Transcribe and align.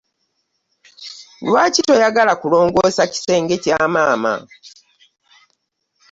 Lwaki 1.45 1.81
toyagala 1.87 2.33
kulongoosa 2.41 3.03
kisenge 3.13 3.55
kya 3.63 3.77
maama? 3.93 4.33